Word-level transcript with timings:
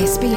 ግኛ 0.00 0.34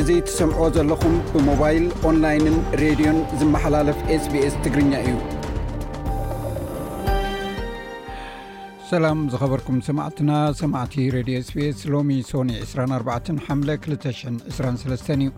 እዙ 0.00 0.18
ትሰምዕዎ 0.26 0.68
ዘለኹም 0.76 1.16
ብሞባይል 1.32 1.86
ኦንላይንን 2.10 2.58
ሬድዮን 2.82 3.18
ዝመሓላለፍ 3.40 3.98
ስbኤስ 4.26 4.54
ትግርኛ 4.66 4.92
እዩ 5.06 5.16
ሰላም 8.92 9.18
ዝኸበርኩም 9.34 9.80
ሰማዕትና 9.88 10.30
ሰማዕቲ 10.62 10.94
ሬድዮ 11.18 11.36
ስስ 11.50 11.80
ሎሚ 11.94 12.12
ሶኒ 12.30 12.52
24 12.70 13.36
223 14.06 15.14
እዩ 15.18 15.30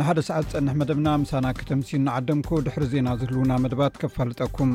ንሓደ 0.00 0.20
ሰዓት 0.28 0.46
ፀንሕ 0.52 0.74
መደብና 0.80 1.08
ምሳና 1.22 1.46
ከተምሲሉ 1.56 1.98
ንዓደምኩ 2.04 2.50
ድሕሪ 2.66 2.84
ዜና 2.92 3.08
ዝህልውና 3.20 3.52
መድባት 3.64 3.94
ከፋልጠኩም 4.02 4.70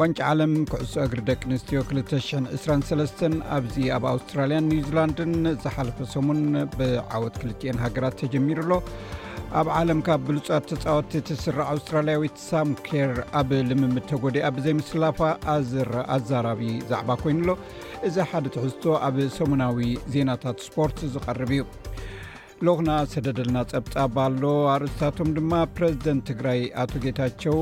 ዋንጭ 0.00 0.18
ዓለም 0.30 0.52
ክዕሶ 0.70 0.92
እግሪ 1.04 1.20
ደቂ 1.30 1.40
ንስትዮ 1.52 1.78
223 1.92 3.22
ኣብዚ 3.56 3.76
ኣብ 3.96 4.04
ኣውስትራልያን 4.12 4.66
ኒውዚላንድን 4.72 5.32
ዝሓለፈ 5.64 5.98
ሰሙን 6.14 6.40
ብዓወት 6.76 7.36
2ልኤን 7.44 7.80
ሃገራት 7.84 8.16
ተጀሚሩ 8.22 8.60
ኣሎ 8.66 8.72
ኣብ 9.60 9.68
ዓለም 9.78 10.00
ካብ 10.08 10.20
ብሉፃት 10.30 10.66
ተፃወት 10.72 11.12
ተስራ 11.30 11.56
ኣውስትራልያዊት 11.74 12.36
ሳሙኬር 12.50 13.12
ኣብ 13.40 13.50
ልምምድ 13.70 14.04
ተጎዲኣ 14.12 14.44
ብዘይምስላፋ 14.56 15.18
ኣዛራቢ 16.16 16.62
ዛዕባ 16.90 17.10
ኮይኑኣሎ 17.22 17.50
እዛ 18.08 18.16
ሓደ 18.32 18.44
ትሕዝቶ 18.56 18.84
ኣብ 19.08 19.16
ሰሙናዊ 19.38 19.88
ዜናታት 20.16 20.60
ስፖርት 20.68 21.00
ዝቐርብ 21.14 21.50
እዩ 21.56 21.64
ሎኹና 22.66 22.92
ሰደደልና 23.12 23.58
ጸብጻኣሎ 23.70 24.42
አርእስታቶም 24.72 25.28
ድማ 25.36 25.52
ፕረዚደንት 25.76 26.24
ትግራይ 26.30 26.60
ኣቶ 26.82 26.90
ጌታቸው 27.04 27.56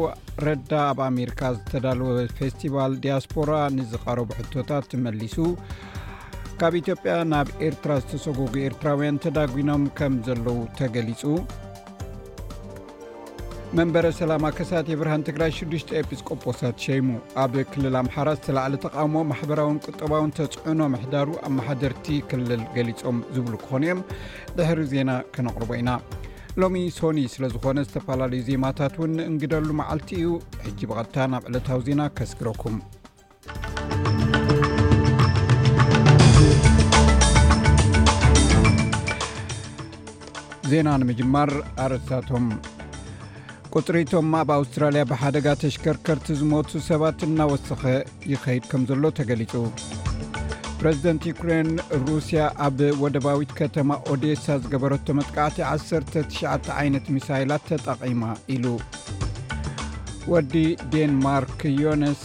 ረዳ 0.46 0.70
ኣብ 0.92 0.98
ኣሜሪካ 1.08 1.42
ዝተዳልወ 1.56 2.08
ፌስቲቫል 2.38 2.94
ዲያስፖራ 3.04 3.52
ንዝቐረቡ 3.76 4.28
ሕቶታት 4.40 4.88
ትመሊሱ 4.94 5.36
ካብ 6.62 6.74
ኢትዮጵያ 6.82 7.14
ናብ 7.32 7.50
ኤርትራ 7.68 7.92
ዝተሰጎጉ 8.04 8.52
ኤርትራውያን 8.68 9.20
ተዳጒኖም 9.26 9.84
ከም 10.00 10.16
ዘለዉ 10.28 10.56
ተገሊጹ 10.80 11.22
መንበረ 13.76 14.06
ሰላማ 14.18 14.44
ከሳት 14.58 14.86
የብርሃን 14.90 15.24
ትግራይ 15.26 15.50
6 15.56 15.90
ኤጲስቆጶሳት 15.98 16.76
ሸይሙ 16.84 17.08
ኣብ 17.42 17.54
ክልል 17.72 17.96
ኣምሓራ 18.00 18.28
ዝተላዕለ 18.36 18.74
ተቃውሞ 18.84 19.14
ማሕበራውን 19.30 19.80
ቁጠባውን 19.86 20.32
ተፅዕኖ 20.38 20.80
ምሕዳሩ 20.94 21.28
ኣብ 21.46 21.52
ማሓደርቲ 21.56 22.06
ክልል 22.30 22.62
ገሊፆም 22.76 23.18
ዝብሉ 23.34 23.52
ክኾኑ 23.64 23.82
እዮም 23.90 24.00
ድሕሪ 24.60 24.80
ዜና 24.92 25.10
ክነቕርቦ 25.34 25.70
ኢና 25.80 25.90
ሎሚ 26.62 26.80
ሶኒ 26.98 27.18
ስለዝኾነ 27.34 27.78
ዝተፈላለዩ 27.88 28.42
ዜማታት 28.48 28.94
ውን 29.02 29.12
ንእንግደሉ 29.18 29.68
መዓልቲ 29.80 30.10
እዩ 30.20 30.30
ሕጂ 30.64 30.80
ብቐድታ 30.92 31.18
ናብ 31.34 31.44
ዕለታዊ 31.50 31.82
ዜና 31.90 32.00
ከስግረኩም 32.20 32.78
ዜና 40.72 40.88
ንምጅማር 41.04 41.52
ኣረስታቶም 41.84 42.48
ቁፅሪቶማ 43.76 44.34
ኣብ 44.42 44.50
ኣውስትራልያ 44.56 45.00
ብሓደጋ 45.10 45.46
ተሽከርከርቲ 45.62 46.26
ዝሞቱ 46.40 46.70
ሰባት 46.86 47.18
እናወሰኸ 47.26 47.82
ይኸይድ 48.32 48.64
ከም 48.70 48.82
ዘሎ 48.90 49.02
ተገሊጹ 49.18 49.52
ፕሬዚደንት 50.80 51.22
ዩኩሬይን 51.30 51.70
ሩስያ 52.06 52.40
ኣብ 52.66 52.78
ወደባዊት 53.04 53.52
ከተማ 53.60 53.90
ኦዴሳ 54.14 54.46
ዝገበረቶ 54.62 55.06
መጥቃዕቲ 55.18 55.58
19 55.74 56.72
ዓነት 56.78 57.06
ሚሳይላት 57.16 57.66
ተጠቒማ 57.72 58.22
ኢሉ 58.56 58.66
ወዲ 60.32 60.54
ዴንማርክ 60.94 61.60
ዮነስ 61.84 62.22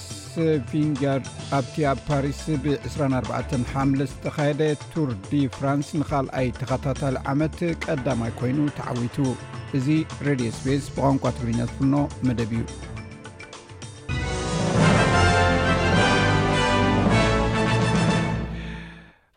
ቪንጃር 0.71 1.19
ኣብቲ 1.57 1.75
ኣብ 1.91 1.99
ፓሪስ 2.07 2.39
ብ24 2.63 3.31
ሓለ 3.73 3.99
ዝተካየደ 4.11 4.61
ቱርዲ 4.93 5.31
ፍራንስ 5.57 5.87
ንካልኣይ 5.99 6.47
ተኸታታሊ 6.59 7.15
ዓመት 7.33 7.57
ቀዳማይ 7.85 8.31
ኮይኑ 8.39 8.59
ተዓዊቱ 8.77 9.17
እዚ 9.79 9.87
ሬድዮ 10.27 10.49
ስፔስ 10.59 10.85
ብቋንቋ 10.95 11.23
ትግርኛ 11.37 11.59
ዝፍኖ 11.69 11.93
መደብ 12.27 12.51
እዩ 12.57 12.63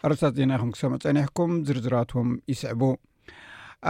ኣርሳት 0.06 0.34
ዜና 0.38 0.50
ይኹም 0.56 0.72
ክሰም 0.74 0.92
ፀኒሕኩም 1.04 1.52
ዝርዝራቶም 1.68 2.28
ይስዕቡ 2.52 2.82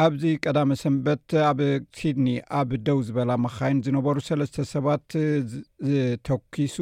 ኣብዚ 0.03 0.23
ቀዳመ 0.45 0.71
ሰንበት 0.83 1.31
ኣብ 1.49 1.59
ሲድኒ 1.99 2.29
ኣብ 2.59 2.71
ደው 2.87 2.99
ዝበላ 3.07 3.31
መካይን 3.45 3.79
ዝነበሩ 3.87 4.17
ሰለስተ 4.29 4.57
ሰባት 4.75 5.09
ዝተኪሱ 5.89 6.77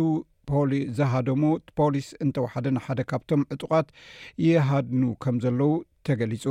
ዝሃደሙ 0.99 1.43
ፖሊስ 1.79 2.09
እንተወሓደ 2.25 2.67
ንሓደ 2.77 3.01
ካብቶም 3.11 3.43
ዕጡቃት 3.55 3.89
ይሃድኑ 4.47 5.03
ከም 5.25 5.37
ዘለዉ 5.45 5.71
ተገሊፁ 6.07 6.45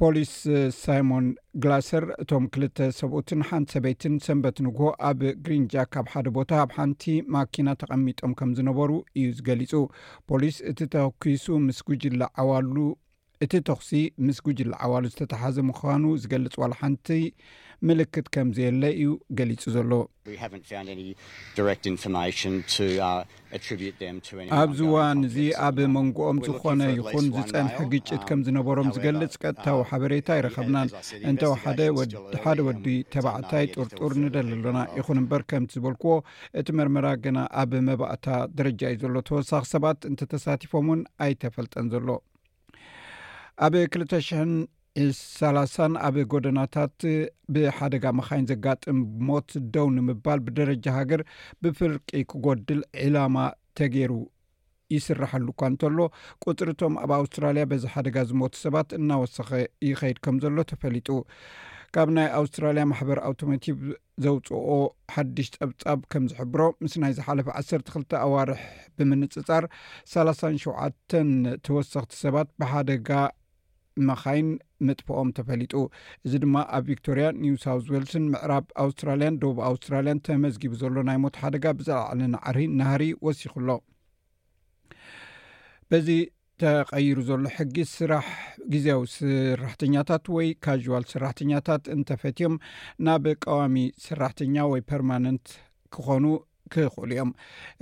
ፖሊስ 0.00 0.32
ሳይሞን 0.82 1.26
ግላሰር 1.62 2.04
እቶም 2.22 2.44
ክልተ 2.54 2.78
ሰብኡትን 3.00 3.40
ሓንቲ 3.48 3.70
ሰበይትን 3.76 4.14
ሰንበት 4.26 4.56
ንግቦ 4.66 4.86
ኣብ 5.08 5.20
ግሪን 5.44 5.64
ጃ 5.72 5.84
ካብ 5.94 6.06
ሓደ 6.12 6.26
ቦታ 6.36 6.50
ኣብ 6.64 6.70
ሓንቲ 6.76 7.04
ማኪና 7.36 7.68
ተቐሚጦም 7.82 8.34
ከም 8.40 8.52
ዝነበሩ 8.60 8.90
እዩ 9.22 9.28
ገሊፁ 9.48 9.72
ፖሊስ 10.30 10.56
እቲ 10.72 10.80
ተኪሱ 10.96 11.46
ምስ 11.66 11.80
ጉጅላ 11.90 12.22
ዓዋሉ 12.44 12.76
እቲ 13.44 13.52
ተክሲ 13.68 13.90
ምስ 14.26 14.38
ጉጅል 14.46 14.70
ዓዋሉ 14.84 15.04
ዝተተሓዘ 15.12 15.56
ምኳኑ 15.66 16.04
ዝገልፅ 16.22 16.54
ዋሉ 16.60 16.72
ሓንቲ 16.80 17.08
ምልክት 17.88 18.26
ከምዝየለ 18.34 18.82
እዩ 18.94 19.10
ገሊፁ 19.38 19.62
ዘሎ 19.74 19.90
uh, 20.30 20.96
ኣብዚዋን 24.60 25.18
እዚ 25.28 25.36
ኣብ 25.66 25.76
መንጎኦም 25.94 26.38
ዝኮነ 26.46 26.80
ይኹን 26.98 27.26
ዝፀንሐ 27.36 27.76
ግጭት 27.92 28.22
ከም 28.30 28.38
um, 28.40 28.44
ዝነበሮም 28.48 28.88
ዝገልፅ 28.96 29.34
ቀጥታዊ 29.42 29.76
um, 29.78 29.86
ሓበሬታ 29.90 30.28
ይረከብናን 30.38 30.90
እንተደ 31.30 31.50
ወሓደ 32.34 32.58
ወዲ 32.68 32.86
ተባዕታይ 33.16 33.66
ጥርጡር 33.76 34.14
ንደል 34.24 34.50
ኣሎና 34.56 34.80
ይኹን 35.00 35.20
እምበር 35.22 35.44
ከምቲ 35.52 35.72
ዝበልክዎ 35.78 36.16
እቲ 36.62 36.68
መርመራ 36.80 37.06
ግና 37.26 37.38
ኣብ 37.62 37.72
መባእታ 37.90 38.26
ደረጃ 38.60 38.82
እዩ 38.96 39.00
ዘሎ 39.04 39.16
ተወሳኪ 39.30 39.62
ሰባት 39.74 40.00
እንተተሳቲፎም 40.12 40.88
ውን 40.94 41.02
ኣይተፈልጠን 41.26 41.88
ዘሎ 41.94 42.08
ኣብ 43.66 43.74
23 43.76 45.96
ኣብ 46.06 46.16
ጎደናታት 46.32 46.96
ብሓደጋ 47.54 48.04
መኻይን 48.18 48.44
ዘጋጥም 48.50 48.98
ሞት 49.28 49.48
ደው 49.74 49.86
ንምባል 49.96 50.40
ብደረጃ 50.46 50.84
ሃገር 50.98 51.22
ብፍርቂ 51.62 52.08
ክጎድል 52.30 52.80
ዕላማ 53.04 53.36
ተገይሩ 53.78 54.12
ይስራሐሉ 54.96 55.46
እኳ 55.54 55.62
እንተሎ 55.72 55.98
ቁፅሪ 56.44 56.68
ቶም 56.82 56.92
ኣብ 57.02 57.10
ኣውስትራልያ 57.18 57.62
በዚ 57.72 57.82
ሓደጋ 57.94 58.16
ዝሞቱ 58.28 58.54
ሰባት 58.64 58.88
እናወሰኸ 58.98 59.50
ይኸይድ 59.88 60.18
ከም 60.26 60.36
ዘሎ 60.44 60.56
ተፈሊጡ 60.72 61.08
ካብ 61.96 62.08
ናይ 62.16 62.28
ኣውስትራልያ 62.38 62.82
ማሕበር 62.92 63.18
ኣውቶሞቲቭ 63.28 63.76
ዘውፅኦ 64.24 64.68
ሓድሽ 65.14 65.48
ፀብጻብ 65.58 65.98
ከም 66.12 66.24
ዝሕብሮ 66.30 66.62
ምስ 66.84 66.92
ናይ 67.04 67.12
ዝሓለፈ 67.18 67.46
1ሰ 67.62 67.70
2 67.92 68.16
ኣዋርሕ 68.26 68.62
ብምንፅፃር 69.00 69.64
37 70.14 71.12
ተወሰኽቲ 71.68 72.12
ሰባት 72.24 72.48
ብሓደጋ 72.62 73.10
መካይን 74.08 74.48
ምጥፍኦም 74.86 75.28
ተፈሊጡ 75.38 75.74
እዚ 76.26 76.32
ድማ 76.44 76.56
ኣብ 76.76 76.82
ቪክቶርያ 76.90 77.26
ኒውሳውት 77.42 77.86
ወልስን 77.94 78.24
ምዕራብ 78.32 78.66
ኣውስትራልያን 78.84 79.38
ዶቡ 79.42 79.56
ኣውስትራልያን 79.70 80.22
ተመዝጊቡ 80.28 80.72
ዘሎ 80.82 80.96
ናይ 81.10 81.18
ሞት 81.24 81.38
ሓደጋ 81.42 81.64
ብዘላዕለንዓር 81.78 82.58
ናህሪ 82.80 83.04
ወሲኩሎ 83.28 83.68
በዚ 85.90 86.08
ተቀይሩ 86.62 87.18
ዘሎ 87.28 87.42
ሕጊዝ 87.56 87.88
ስራሕ 87.98 88.28
ግዜያዊ 88.72 89.02
ስራሕተኛታት 89.16 90.24
ወይ 90.36 90.48
ካጅዋል 90.64 91.04
ስራሕተኛታት 91.12 91.84
እንተፈትዮም 91.96 92.54
ናብ 93.06 93.26
ቀዋሚ 93.44 93.76
ስራሕተኛ 94.06 94.56
ወይ 94.72 94.82
ፐርማነንት 94.90 95.46
ክኾኑ 95.96 96.24
ክክእሉ 96.72 97.06
እዮም 97.12 97.30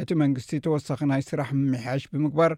እቲ 0.02 0.10
መንግስቲ 0.22 0.50
ተወሳኺ 0.66 1.00
ናይ 1.10 1.22
ስራሕ 1.30 1.48
ምሕያሽ 1.72 2.02
ብምግባር 2.12 2.52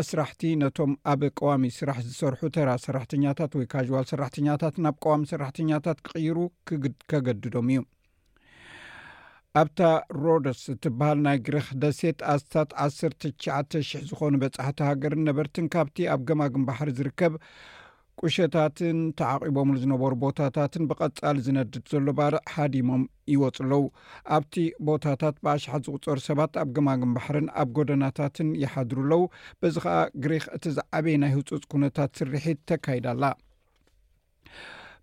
ኣስራሕቲ 0.00 0.40
ነቶም 0.62 0.92
ኣብ 1.12 1.20
ቀዋሚ 1.40 1.64
ስራሕ 1.78 1.98
ዝሰርሑ 2.08 2.40
ተራ 2.56 2.68
ሰራሕተኛታት 2.86 3.52
ወይ 3.58 3.66
ካጅዋል 3.72 4.06
ሰራሕተኛታት 4.12 4.76
ናብ 4.86 4.96
ቀዋሚ 5.06 5.22
ሰራሕተኛታት 5.32 5.98
ክቅይሩ 6.06 6.38
ከገድዶም 7.12 7.68
እዩ 7.74 7.82
ኣብታ 9.60 9.80
ሮደስ 10.24 10.60
እትበሃል 10.74 11.18
ናይ 11.24 11.38
ግሪክ 11.46 11.66
ደሴት 11.82 12.20
ኣስታት 12.34 12.70
19ተ 12.84 13.22
00 13.88 14.06
ዝኮኑ 14.10 14.32
በፅሕቲ 14.42 14.78
ሃገርን 14.90 15.26
ነበርትን 15.28 15.66
ካብቲ 15.74 15.98
ኣብ 16.14 16.22
ገማግም 16.28 16.64
ባሕሪ 16.68 16.90
ዝርከብ 16.98 17.34
ቁሸታትን 18.20 18.98
ተዓቂቦምሉ 19.18 19.76
ዝነበሩ 19.82 20.10
ቦታታትን 20.24 20.88
ብቐጻሊ 20.90 21.36
ዝነድድ 21.46 21.84
ዘሎ 21.92 22.06
ባርዕ 22.18 22.42
ሓዲሞም 22.54 23.04
ይወፅለዉ 23.34 23.82
ኣብቲ 24.38 24.54
ቦታታት 24.88 25.36
ብኣሽሓት 25.46 25.86
ዝቁፀሩ 25.88 26.18
ሰባት 26.28 26.58
ኣብ 26.62 26.68
ግማግም 26.78 27.14
ባሕርን 27.18 27.48
ኣብ 27.62 27.70
ጎደናታትን 27.78 28.50
ይሓድሩኣለው 28.64 29.24
በዚ 29.62 29.76
ከዓ 29.86 29.98
ግሪክ 30.26 30.46
እቲዝዓበይ 30.58 31.18
ናይ 31.24 31.32
ህፁፅ 31.36 31.64
ኩነታት 31.74 32.12
ስርሒት 32.20 32.60
ተካይዳኣላ 32.72 33.24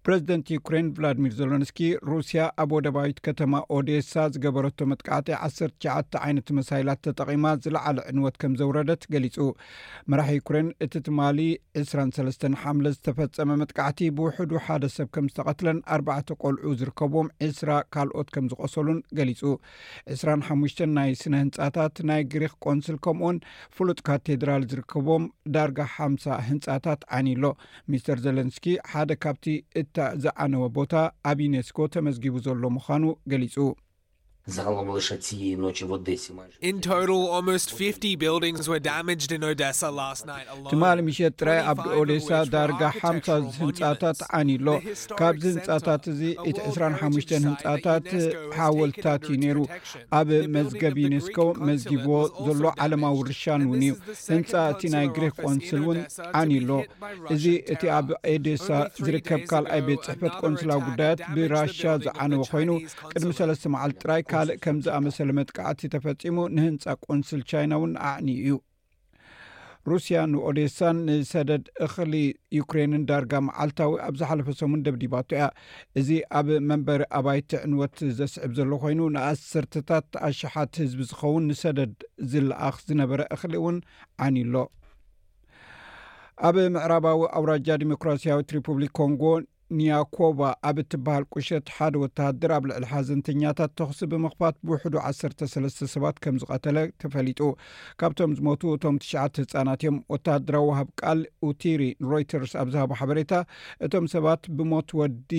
ፕረዚደንት 0.08 0.50
ዩክሬን 0.54 0.88
ቭላድሚር 0.98 1.32
ዘለንስ 1.38 1.70
ሩስያ 2.10 2.42
ኣብ 2.62 2.70
ወደ 2.76 2.88
ባዊት 2.96 3.18
ከተማ 3.26 3.56
ኦዴሳ 3.76 4.12
ዝገበረቶ 4.34 4.78
መጥካዕቲ 4.92 5.30
1ሰሸተ 5.48 6.20
ዓይነት 6.26 6.48
መሳይላት 6.58 7.00
ተጠቂማ 7.08 7.46
ዝለዕለ 7.64 7.98
ዕንወት 8.12 8.36
ከም 8.42 8.54
ዘውረደት 8.60 9.02
ገሊፁ 9.14 9.38
መራሒ 10.12 10.32
ዩኩረን 10.38 10.68
እቲ 10.86 10.94
ትማሊ 11.08 11.40
2ስሰስ 11.82 12.38
ሓምለ 12.62 12.88
ዝተፈፀመ 12.96 13.50
መጥካዕቲ 13.64 14.00
ብውሕዱ 14.20 14.54
ሓደ 14.68 14.86
ሰብ 14.96 15.10
ከም 15.18 15.28
ዝተቐትለን 15.32 15.82
ኣርባተ 15.96 16.38
ቆልዑ 16.44 16.72
ዝርከብም 16.84 17.28
2ስራ 17.50 17.70
ካልኦት 17.96 18.32
ከም 18.38 18.48
ዝቆሰሉን 18.54 19.02
ገሊፁ 19.20 19.44
2ስራሓሙሽ 20.16 20.78
ናይ 21.00 21.12
ስነ 21.24 21.36
ህንፃታት 21.44 21.96
ናይ 22.12 22.24
ግሪክ 22.36 22.56
ቆንስል 22.68 22.98
ከምኡን 23.08 23.38
ፍሉጥ 23.76 24.00
ካቴድራል 24.10 24.64
ዝርከቦም 24.72 25.24
ዳርጋ 25.56 25.80
ሓምሳ 25.98 26.26
ህንፃታት 26.50 27.02
ዓኒሎ 27.20 27.46
ሚስትር 27.92 28.18
ዘሌንስ 28.28 28.58
ሓደ 28.96 29.12
ካብቲ 29.24 29.46
ታዝዓነወ 29.98 30.64
ቦታ 30.78 30.94
ኣብ 31.30 31.40
ዩነስኮ 31.46 31.78
ተመዝጊቡ 31.94 32.36
ዘሎ 32.48 32.64
ምዃኑ 32.78 33.04
ገሊጹ 33.32 33.56
ትማሊ 40.72 40.98
ምሸት 41.08 41.34
ጥራይ 41.40 41.60
ኣብኦዴሳ 41.72 42.30
ዳርጋ 42.54 42.82
ሓሳ 43.02 43.28
ህንፃታት 43.58 44.20
ዓኒዩኣሎ 44.40 44.68
ካብዚ 45.20 45.44
ህንፃታት 45.56 46.04
እዚ 46.14 46.22
እቲ 46.50 46.58
25 46.68 47.34
ህንፃታት 47.46 48.06
ሓወልታት 48.58 49.22
ዩ 49.32 49.38
ነይሩ 49.44 49.58
ኣብ 50.20 50.30
መዝገብ 50.56 50.96
ዩነስኮ 51.06 51.38
መዝጊብዎ 51.70 52.16
ዘሎ 52.48 52.66
ዓለማዊ 52.86 53.18
ርሻን 53.30 53.64
ውን 53.72 53.82
እዩ 53.88 53.94
ህንፃ 54.36 54.52
እቲ 54.74 54.82
ናይ 54.96 55.06
ግሪህ 55.18 55.34
ቆንስል 55.44 55.82
እውን 55.86 56.00
ዓኒዩሎ 56.42 56.72
እዚ 57.36 57.46
እቲ 57.76 57.84
ኣብ 58.00 58.08
ኦዴሳ 58.36 58.68
ዝርከብ 59.06 59.42
ካልኣይ 59.54 59.82
ቤት 59.90 60.04
ፅሕፈት 60.10 60.34
ቆንስላዊ 60.42 60.80
ጉዳያት 60.90 61.20
ብራሽ 61.36 61.78
ዝዓነዎ 62.08 62.42
ኮይኑ 62.54 62.70
ቅድሚ 63.14 63.32
ሰለስተ 63.42 63.66
መዓልራይ 63.76 64.22
ካልእ 64.40 64.60
ከምዚ 64.64 64.86
ኣመሰለ 64.98 65.30
መጥቃዕቲ 65.38 65.82
ተፈፂሙ 65.94 66.36
ንህንፃ 66.56 66.84
ቆንስል 67.06 67.42
ቻይና 67.50 67.72
እውን 67.80 67.94
ኣዕኒ 68.10 68.28
እዩ 68.44 68.52
ሩስያ 69.90 70.20
ንኦዴሳን 70.32 70.98
ንሰደድ 71.08 71.64
እኽሊ 71.86 72.14
ዩክሬንን 72.60 73.04
ዳርጋ 73.10 73.34
መዓልታዊ 73.48 73.94
ኣብ 74.06 74.16
ዝሓለፈ 74.22 74.48
ሰሙን 74.60 74.84
ደብዲባቱ 74.86 75.30
እያ 75.38 75.44
እዚ 76.02 76.10
ኣብ 76.40 76.48
መንበሪ 76.70 77.02
ኣባይቲዕንወት 77.20 77.98
ዘስዕብ 78.20 78.54
ዘሎ 78.60 78.72
ኮይኑ 78.86 79.02
ንኣሰርተታት 79.18 80.10
ኣሸሓት 80.30 80.74
ህዝቢ 80.86 81.02
ዝኸውን 81.12 81.48
ንሰደድ 81.52 81.94
ዝለኣኽ 82.34 82.78
ዝነበረ 82.88 83.22
እኽሊ 83.38 83.54
እውን 83.62 83.80
ዓኒዩሎ 84.28 84.56
ኣብ 86.50 86.56
ምዕራባዊ 86.78 87.22
ኣውራጃ 87.40 87.68
ዲሞክራስያዊት 87.86 88.56
ሪፑብሊክ 88.60 88.94
ኮንጎ 89.02 89.24
ኒያኮባ 89.78 90.40
ኣብ 90.70 90.78
እትበሃል 90.82 91.24
ቁሸት 91.34 91.66
ሓደ 91.76 91.94
ወተሃድር 92.04 92.52
ኣብ 92.58 92.64
ልዕሊ 92.70 92.86
ሓዘንትኛታት 92.92 93.72
ተኽሲ 93.80 94.00
ብምኽፋት 94.12 94.56
ብውሕዱ 94.68 94.94
13ስ 95.10 95.78
ሰባት 95.96 96.16
ከም 96.24 96.38
ዝቐተለ 96.44 96.78
ተፈሊጡ 97.02 97.42
ካብቶም 98.02 98.34
ዝሞቱ 98.40 98.64
እቶም 98.76 98.98
ትሽዓተ 99.04 99.36
ህፃናት 99.44 99.82
እዮም 99.86 99.98
ወተሃድራዊ 100.14 100.68
ሃብ 100.80 100.90
ቃል 101.02 101.22
ኡቲሪ 101.50 101.82
ሮይተርስ 102.12 102.54
ኣብዝሃቦ 102.64 102.92
ሓበሬታ 103.02 103.34
እቶም 103.88 104.08
ሰባት 104.16 104.44
ብሞት 104.60 104.90
ወዲ 105.02 105.32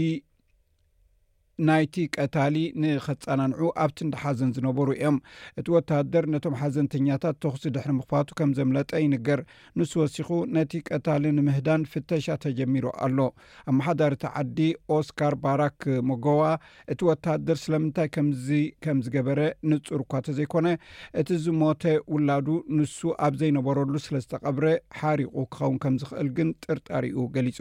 ናይቲ 1.69 1.95
ቀታሊ 2.17 2.57
ንኸፀናንዑ 2.83 3.67
ኣብቲ 3.85 3.99
ንዳ 4.09 4.15
ሓዘን 4.25 4.51
ዝነበሩ 4.57 4.87
እዮም 4.97 5.17
እቲ 5.61 5.67
ወታሃደር 5.75 6.25
ነቶም 6.35 6.55
ሓዘንተኛታት 6.61 7.37
ተክሲ 7.45 7.65
ድሕሪ 7.75 7.93
ምኽፋቱ 7.99 8.29
ከም 8.39 8.51
ዘምለጠ 8.59 8.91
ይንገር 9.03 9.41
ንሱ 9.79 9.93
ወሲኹ 10.03 10.29
ነቲ 10.59 10.73
ቀታሊ 10.91 11.25
ንምህዳን 11.39 11.83
ፍተሻ 11.95 12.27
ተጀሚሩ 12.45 12.85
ኣሎ 13.07 13.19
ኣብ 13.69 13.75
መሓዳሪ 13.81 14.15
እቲ 14.19 14.27
ዓዲ 14.43 14.59
ኦስካር 14.97 15.37
ባራክ 15.45 15.81
ሞጎባ 16.13 16.41
እቲ 16.95 17.01
ወታሃደር 17.11 17.59
ስለምንታይ 17.65 18.09
ከምዚ 18.17 18.47
ከም 18.87 18.99
ዝገበረ 19.09 19.41
ንፁር 19.73 20.01
እኳ 20.07 20.13
እተ 20.23 20.31
ዘይኮነ 20.41 20.67
እቲ 21.23 21.29
ዝሞተ 21.45 21.85
ውላዱ 22.15 22.49
ንሱ 22.79 22.99
ኣብ 23.29 23.37
ዘይነበረሉ 23.43 23.95
ስለዝተቐብረ 24.07 24.67
ሓሪቁ 25.03 25.35
ክኸውን 25.53 25.79
ከም 25.85 25.95
ዝክእል 26.03 26.31
ግን 26.39 26.49
ጥርጣሪኡ 26.67 27.17
ገሊጹ 27.37 27.61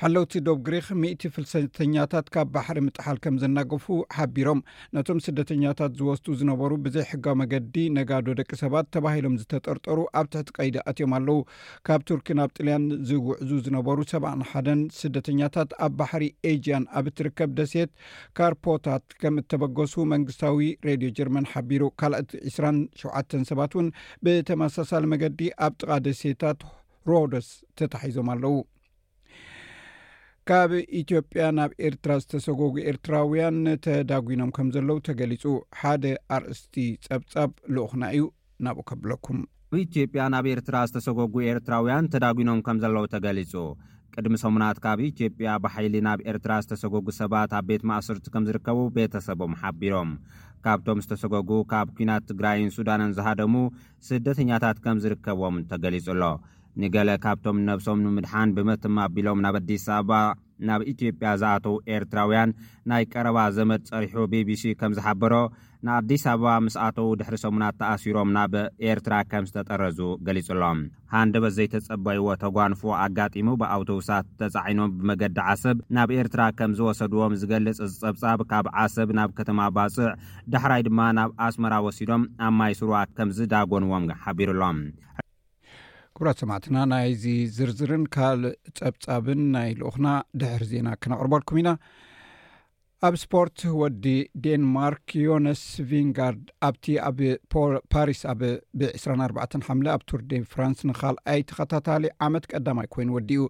ሓለውቲ 0.00 0.32
ዶብ 0.46 0.58
ግሪክ 0.64 0.86
ምእቲ 1.02 1.20
ፍልሰተኛታት 1.34 2.26
ካብ 2.32 2.48
ባሕሪ 2.54 2.78
ምጥሓል 2.86 3.18
ከም 3.24 3.36
ዘናገፉ 3.42 3.84
ሓቢሮም 4.16 4.60
ነቶም 4.96 5.18
ስደተኛታት 5.26 5.92
ዝወስጡ 5.98 6.26
ዝነበሩ 6.40 6.70
ብዘይ 6.86 7.04
ሕጋዊ 7.10 7.34
መገዲ 7.42 7.76
ነጋዶ 7.98 8.26
ደቂ 8.40 8.50
ሰባት 8.62 8.86
ተባሂሎም 8.96 9.38
ዝተጠርጠሩ 9.42 9.98
ኣብ 10.20 10.26
ትሕቲ 10.34 10.48
ቀይዲ 10.58 10.76
ኣትዮም 10.92 11.14
ኣለዉ 11.18 11.36
ካብ 11.88 12.02
ቱርኪ 12.10 12.28
ናብ 12.40 12.50
ጥልያን 12.56 12.84
ዝውዕዙ 13.10 13.50
ዝነበሩ 13.68 13.98
ሰብ 14.12 14.26
ሓደን 14.50 14.82
ስደተኛታት 15.00 15.72
ኣብ 15.88 15.94
ባሕሪ 16.02 16.26
ኤጅያን 16.52 16.84
ኣብ 17.00 17.08
እትርከብ 17.12 17.52
ደሴት 17.62 17.92
ካርፖታት 18.40 19.06
ከም 19.24 19.38
እተበገሱ 19.46 19.96
መንግስታዊ 20.14 20.68
ሬድዮ 20.90 21.10
ጀርመን 21.18 21.48
ሓቢሩ 21.54 21.82
ካልእቲ 22.02 22.30
27 22.60 23.40
ሰባት 23.52 23.72
እውን 23.78 23.88
ብተመሳሳሊ 24.26 25.04
መገዲ 25.16 25.40
ኣብ 25.68 25.72
ጥቃ 25.82 25.90
ደሴታት 26.08 26.60
ሮደስ 27.12 27.50
ተታሒዞም 27.80 28.30
ኣለዉ 28.36 28.56
ካብ 30.48 30.72
ኢትዮጵያ 30.98 31.44
ናብ 31.58 31.70
ኤርትራ 31.86 32.12
ዝተሰገጉ 32.22 32.72
ኤርትራውያን 32.90 33.56
ተዳጒኖም 33.84 34.50
ከም 34.56 34.66
ዘለዉ 34.74 34.98
ተገሊፁ 35.08 35.44
ሓደ 35.78 36.04
ኣርእስቲ 36.36 36.76
ጸብጻብ 37.06 37.50
ልኡኹና 37.74 38.04
እዩ 38.16 38.24
ናብኡ 38.66 38.84
ከብለኩም 38.90 39.38
ብ 39.72 39.80
ኢትዮጵያ 39.86 40.24
ናብ 40.34 40.46
ኤርትራ 40.52 40.76
ዝተሰገጉ 40.90 41.34
ኤርትራውያን 41.52 42.10
ተዳጒኖም 42.14 42.60
ከም 42.66 42.78
ዘለዉ 42.84 43.04
ተገሊጹ 43.14 43.52
ቅድሚ 44.16 44.34
ሰሙናት 44.44 44.78
ካብ 44.84 44.98
ኢትዮጵያ 45.10 45.48
ባሓይሊ 45.64 45.96
ናብ 46.08 46.20
ኤርትራ 46.32 46.52
ዝተሰገጉ 46.66 47.06
ሰባት 47.20 47.50
ኣብ 47.60 47.64
ቤት 47.70 47.82
ማእሰርቲ 47.90 48.28
ከም 48.34 48.46
ዝርከቡ 48.48 48.78
ቤተሰቦም 48.98 49.56
ሓቢሮም 49.62 50.12
ካብቶም 50.66 51.02
ዝተሰገጉ 51.06 51.50
ካብ 51.72 51.88
ኩናት 51.96 52.22
ትግራይን 52.30 52.70
ሱዳንን 52.78 53.10
ዝሃደሙ 53.18 53.56
ስደተኛታት 54.10 54.78
ከም 54.86 55.00
ዝርከቦም 55.06 55.58
ተገሊጹኣሎ 55.72 56.22
ንገለ 56.82 57.10
ካብቶም 57.24 57.58
ነብሶም 57.68 58.02
ንምድሓን 58.04 58.48
ብመትም 58.56 58.96
ኣቢሎም 59.04 59.38
ናብ 59.44 59.54
ኣዲስ 59.60 59.84
ኣበባ 59.98 60.10
ናብ 60.68 60.80
ኢትዮጵያ 60.92 61.30
ዝኣተዉ 61.40 61.74
ኤርትራውያን 61.94 62.50
ናይ 62.90 63.02
ቀረባ 63.12 63.38
ዘመድ 63.56 63.82
ፀሪሑ 63.92 64.18
bቢሲ 64.32 64.62
ከም 64.80 64.92
ዝሓበሮ 64.98 65.34
ንኣዲስ 65.86 66.24
ኣበባ 66.32 66.50
ምስ 66.66 66.76
ኣተዉ 66.86 67.08
ድሕሪ 67.20 67.36
ሰሙናት 67.44 67.74
እተኣሲሮም 67.76 68.30
ናብ 68.36 68.54
ኤርትራ 68.90 69.14
ከም 69.30 69.44
ዝተጠረዙ 69.50 69.98
ገሊጹ 70.28 70.48
ሎም 70.62 70.78
ሃንደበት 71.14 71.54
ዘይተጸበይዎ 71.58 72.26
ተጓንፉ 72.44 72.82
ኣጋጢሙ 73.04 73.48
ብኣውቶውሳት 73.62 74.26
ተፃዒኖም 74.40 74.92
ብመገዲ 75.00 75.38
ዓሰብ 75.52 75.76
ናብ 75.98 76.12
ኤርትራ 76.20 76.40
ከም 76.60 76.74
ዝወሰድዎም 76.80 77.36
ዝገልፅ 77.42 77.76
ጸብጻብ 78.04 78.40
ካብ 78.52 78.68
ዓሰብ 78.86 79.10
ናብ 79.20 79.32
ከተማ 79.40 79.60
ባፅዕ 79.78 80.10
ዳሕራይ 80.54 80.84
ድማ 80.88 81.00
ናብ 81.20 81.32
ኣስመራ 81.48 81.74
ወሲዶም 81.88 82.24
ኣብ 82.48 82.54
ማይስሩዋ 82.62 82.98
ከም 83.18 83.30
ዝዳጎንዎም 83.38 84.06
ሓቢሩ 84.24 84.50
ኣሎም 84.70 84.80
ክቡራት 86.16 86.38
ሰማዕትና 86.42 86.76
ናይዚ 86.92 87.24
ዝርዝርን 87.56 88.04
ካልእ 88.14 88.54
ፀብጻብን 88.78 89.40
ናይ 89.54 89.70
ልኡክና 89.80 90.08
ድሕር 90.40 90.62
ዜና 90.70 90.88
ክነቅርበልኩም 91.02 91.56
ኢና 91.62 91.70
ኣብ 93.06 93.14
ስፖርት 93.22 93.58
ወዲ 93.80 94.04
ዴንማርክ 94.44 95.08
ዮነስ 95.24 95.62
ቬንጋርድ 95.90 96.44
ኣብቲ 96.66 96.86
ኣብ 97.08 97.18
ፓሪስ 97.94 98.20
ኣብ 98.32 98.40
ብ24 98.80 99.56
ሓምለ 99.66 99.88
ኣብ 99.94 100.02
ቱርዴ 100.12 100.32
ፍራንስ 100.52 100.78
ንካልኣይ 100.90 101.40
ተኸታታሊ 101.50 102.04
ዓመት 102.26 102.46
ቀዳማይ 102.52 102.88
ኮይኑ 102.94 103.08
ወዲኡ 103.16 103.42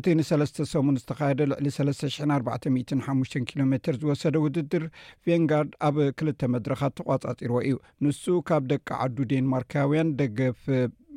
እቲ 0.00 0.04
ንሰለስተ 0.18 0.66
ሰሙን 0.72 1.00
ዝተካየደ 1.02 1.40
ልዕሊ 1.52 1.66
34ሓ 1.78 3.40
ኪሎ 3.52 3.60
ሜትር 3.72 3.96
ዝወሰደ 4.02 4.36
ውድድር 4.44 4.84
ቬንጋርድ 5.28 5.72
ኣብ 5.88 5.98
ክልተ 6.20 6.40
መድረኻት 6.56 6.94
ተቋፃፂርዎ 7.00 7.58
እዩ 7.70 7.78
ንሱ 8.06 8.24
ካብ 8.50 8.66
ደቂ 8.74 8.88
ዓዱ 9.06 9.18
ዴንማርካውያን 9.32 10.12
ደገፍ 10.20 10.60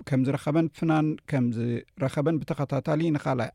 ከም 0.10 0.22
ዝረከበን 0.28 0.68
ፍናን 0.80 1.08
ከም 1.30 1.46
ዝረከበን 1.56 2.36
ብተከታታሊ 2.42 3.02
ንካልኣይ 3.16 3.50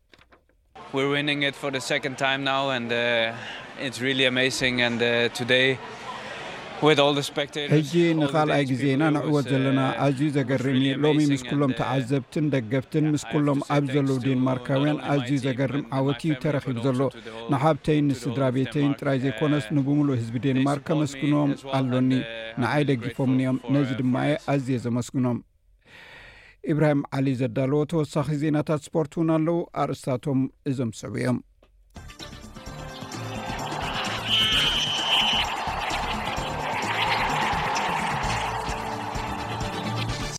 ንካልኣይ 8.20 8.62
ግዜ 8.70 8.82
ኢና 8.94 9.04
ንዕወት 9.16 9.46
uh, 9.48 9.52
ዘለና 9.54 9.80
ኣዝዩ 10.04 10.28
ዘገርም 10.36 10.76
እየ 10.80 10.92
ሎሚ 11.04 11.18
ምስ 11.32 11.42
ኩሎም 11.48 11.72
uh, 11.72 11.76
ተዓዘብትን 11.80 12.46
ደገፍትን 12.54 13.06
ምስ 13.14 13.24
ኩሎም 13.32 13.60
ኣብ 13.76 13.84
ዘለዉ 13.94 14.16
ዴንማርካውያን 14.26 14.98
ኣዝዩ 15.14 15.36
ዘገርም 15.46 15.82
uh, 15.84 15.92
ዓወት 15.98 16.22
ተረኪቡ 16.44 16.76
ዘሎ 16.86 17.00
ንሓብተይን 17.52 18.08
ንስድራ 18.12 18.42
ቤተይን 18.58 18.96
ጥራይ 19.00 19.18
ዘይኮነስ 19.24 19.66
ንብሙሉእ 19.78 20.18
ህዝቢ 20.22 20.36
ዴንማርክ 20.46 20.84
ከመስኪንዎም 20.90 21.52
ኣሎኒ 21.80 22.12
ንዓይ 22.62 22.82
ደጊፎምን 22.90 23.38
እዮም 23.42 23.58
ነዚ 23.74 23.90
ድማ 24.00 24.14
የ 24.30 24.34
ኣዝየ 24.54 24.78
ዘመስግኖም 24.86 25.38
ኢብራሂም 26.72 27.00
ዓሊ 27.18 27.26
ዘዳለዎ 27.40 27.82
ተወሳኺ 27.92 28.28
ዜናታት 28.42 28.82
ስፖርት 28.86 29.12
እውን 29.16 29.28
ኣለው 29.36 29.58
ኣርእስታቶም 29.82 30.40
እዞም 30.70 30.90
ስዕቡ 31.00 31.14
እዮም 31.22 31.38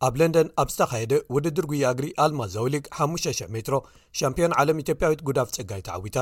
ኣብ 0.06 0.14
ለንደን 0.20 0.48
ኣብ 0.62 0.70
ዝተካየደ 0.74 1.14
ውድድር 1.34 1.66
ጉያ 1.72 1.84
ኣግሪ 1.94 2.06
ኣልማ 2.24 2.40
ዛውሊግ 2.56 2.86
5,000 3.08 3.52
ሜትሮ 3.56 3.76
ሻምፒዮን 4.20 4.56
ዓለም 4.62 4.80
ኢትዮጵያዊት 4.84 5.20
ጉዳፍ 5.28 5.50
ፅጋይ 5.58 5.82
ተዓዊታ 5.88 6.18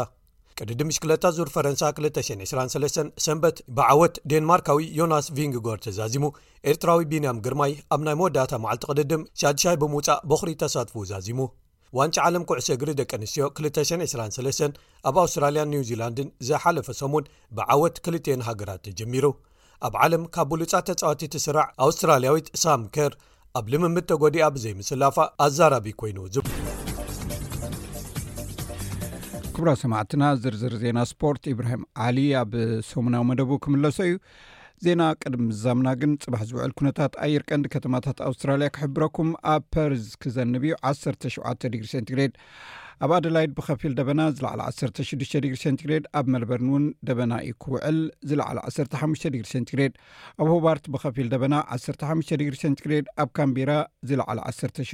ቅድዲም 0.64 0.88
ምሽክለታ 0.90 1.26
ዙር 1.38 1.50
ፈረንሳ 1.56 1.82
223 1.98 2.98
ሰንበት 3.26 3.58
ብዓወት 3.78 4.16
ዴንማርካዊ 4.32 4.84
ዮናስ 5.00 5.28
ቪንግጎር 5.38 5.78
ተዛዚሙ 5.86 6.26
ኤርትራዊ 6.72 7.04
ቢንያም 7.12 7.42
ግርማይ 7.46 7.74
ኣብ 7.96 8.02
ናይ 8.08 8.16
መወዳታ 8.22 8.52
መዓልቲ 8.64 8.84
ቅድድም 8.92 9.24
ሻድሻይ 9.42 9.78
ብምውፃእ 9.84 10.22
በኽሪ 10.32 10.54
ተሳትፉ 10.64 10.96
ዛዚሙ 11.12 11.42
ዋንጪ 11.98 12.16
ዓለም 12.28 12.44
ኩዕሶ 12.50 12.68
እግሪ 12.76 12.90
ደቂ 13.02 13.12
ኣንስትዮ 13.20 13.46
223 13.68 14.80
ኣብ 15.10 15.16
ኣውስትራልያን 15.24 15.72
ኒው 15.74 15.86
ዚላንድን 15.90 16.30
ዘሓለፈ 16.50 16.88
ሰሙን 17.02 17.26
ብዓወት 17.60 17.96
ክልትኤን 18.08 18.46
ሃገራት 18.50 18.86
ጀሚሩ 19.02 19.26
ኣብ 19.88 19.96
ዓለም 20.06 20.24
ካብ 20.36 20.48
ብሉፃ 20.54 20.74
ተጻወቲቲ 20.90 21.36
ስራዕ 21.48 21.68
ኣውስትራልያዊት 21.88 22.50
ሳም 22.64 22.84
ከር 22.98 23.12
ኣብ 23.60 23.66
ልምምድ 23.74 24.06
ተጎዲኣ 24.14 24.50
ብዘይምስላፋ 24.58 25.16
ኣዛራቢ 25.48 25.94
ኮይኑ 26.02 26.18
ዝቡ 26.36 26.59
ስብራ 29.60 29.72
ሰማዕትና 29.80 30.26
ዝርዝር 30.42 30.74
ዜና 30.82 31.00
ስፖርት 31.10 31.44
ኢብራሂም 31.54 31.82
ዓሊ 32.04 32.18
ኣብ 32.42 32.52
ሰሙናዊ 32.90 33.24
መደቡ 33.30 33.50
ክምለሶ 33.64 33.98
እዩ 34.06 34.14
ዜና 34.86 35.02
ቅድሚ 35.22 35.46
ዛምና 35.64 35.88
ግን 36.02 36.12
ፅባሕ 36.26 36.42
ዝውዕል 36.50 36.72
ኩነታት 36.80 37.16
ኣየርቀንዲ 37.26 37.68
ከተማታት 37.74 38.22
ኣውስትራልያ 38.28 38.68
ክሕብረኩም 38.76 39.32
ኣብ 39.54 39.64
ፐርዝ 39.76 40.06
ክዘንብ 40.24 40.64
ዩ 40.70 40.78
17 40.92 41.68
ግሪ 41.76 41.82
ሴንትግሬድ 41.94 42.34
ኣብ 43.06 43.12
ኣደላይድ 43.18 43.52
ብከፊል 43.58 43.94
ደበና 44.00 44.22
ዝለዕ 44.38 44.54
16ዱ 44.80 45.22
ግሪ 45.50 45.54
ሴንትግሬድ 45.66 46.08
ኣብ 46.20 46.26
መልበርን 46.36 46.72
እውን 46.72 46.86
ደበና 47.10 47.34
ዩ 47.50 47.60
ክውዕል 47.66 48.00
ዝለዕለ 48.32 48.60
15 49.04 49.30
ዲግሪ 49.34 49.46
ሴንትግሬድ 49.56 49.94
ኣብ 50.42 50.48
ሆባርት 50.54 50.88
ብከፊል 50.96 51.30
ደበና 51.36 51.54
15 51.80 52.36
ግሪ 52.48 52.56
ሰንትግሬድ 52.66 53.06
ኣብ 53.24 53.32
ካምቢራ 53.40 53.74
ዝለዕለ 54.12 54.40
16ዱሽ 54.52 54.92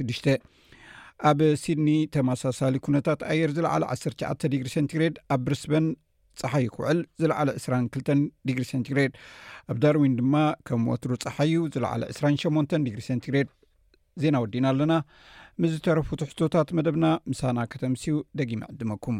ኣብ 1.30 1.38
ሲድኒ 1.62 1.90
ተመሳሳሊ 2.14 2.74
ኩነታት 2.86 3.20
ኣየር 3.32 3.50
ዝለዕለ 3.56 3.82
19 3.94 4.48
ዲግሪ 4.54 4.68
ሴንትግሬድ 4.76 5.14
ኣብ 5.34 5.40
ብርስበን 5.46 5.86
ፀሓይ 6.40 6.66
ክውዕል 6.74 6.98
ዝለዕለ 7.22 7.48
22 7.58 8.10
ዲግሪ 8.48 8.64
ሴንቲግሬድ 8.72 9.12
ኣብ 9.72 9.78
ዳርዊን 9.84 10.16
ድማ 10.18 10.34
ከም 10.68 10.82
ወትሩ 10.92 11.10
ፀሓዩ 11.24 11.54
ዝለዕለ 11.76 12.02
28 12.16 12.76
ዲግሪ 12.88 13.00
ሰንቲግሬድ 13.10 13.50
ዜና 14.24 14.36
ወዲና 14.44 14.66
ኣለና 14.72 14.92
ምስዝተረፉትሕቶታት 15.62 16.68
መደብና 16.78 17.06
ምሳና 17.32 17.58
ከተምስኡ 17.74 18.18
ደጊመ 18.40 18.62
ዕድመኩም 18.74 19.18